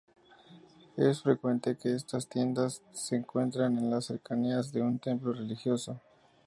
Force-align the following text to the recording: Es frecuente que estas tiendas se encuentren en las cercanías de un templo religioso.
Es 0.97 1.21
frecuente 1.21 1.77
que 1.77 1.93
estas 1.93 2.27
tiendas 2.27 2.81
se 2.91 3.15
encuentren 3.17 3.77
en 3.77 3.91
las 3.91 4.05
cercanías 4.05 4.71
de 4.73 4.81
un 4.81 4.97
templo 4.97 5.31
religioso. 5.31 6.01